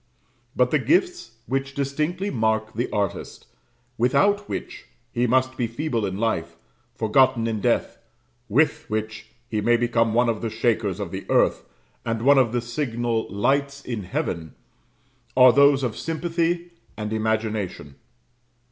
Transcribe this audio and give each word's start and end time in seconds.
But 0.55 0.71
the 0.71 0.79
gifts 0.79 1.37
which 1.45 1.75
distinctively 1.75 2.31
mark 2.31 2.73
the 2.73 2.89
artist 2.89 3.45
without 3.99 4.49
which 4.49 4.87
he 5.11 5.27
must 5.27 5.55
be 5.57 5.67
feeble 5.67 6.07
in 6.07 6.17
life, 6.17 6.55
forgotten 6.95 7.45
in 7.45 7.61
death 7.61 7.99
with 8.49 8.89
which 8.89 9.27
he 9.47 9.61
may 9.61 9.77
become 9.77 10.15
one 10.15 10.27
of 10.27 10.41
the 10.41 10.49
shakers 10.49 10.99
of 10.99 11.11
the 11.11 11.27
earth, 11.29 11.65
and 12.03 12.23
one 12.23 12.39
of 12.39 12.51
the 12.51 12.61
signal 12.61 13.29
lights 13.31 13.85
in 13.85 14.05
heaven 14.05 14.55
are 15.37 15.53
those 15.53 15.83
of 15.83 15.95
sympathy 15.95 16.71
and 16.97 17.13
imagination. 17.13 17.93